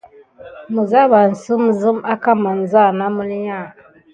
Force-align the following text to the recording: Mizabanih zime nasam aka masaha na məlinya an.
Mizabanih 0.73 1.37
zime 1.43 1.65
nasam 1.71 1.97
aka 2.13 2.31
masaha 2.43 2.91
na 2.99 3.05
məlinya 3.15 3.55
an. 3.63 3.71